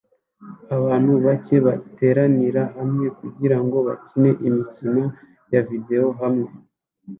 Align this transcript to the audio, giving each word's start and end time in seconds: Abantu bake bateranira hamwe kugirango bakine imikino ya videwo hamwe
Abantu 0.77 1.11
bake 1.25 1.55
bateranira 1.65 2.63
hamwe 2.77 3.05
kugirango 3.19 3.77
bakine 3.87 4.29
imikino 4.47 5.03
ya 5.53 5.61
videwo 5.69 6.09
hamwe 6.21 6.47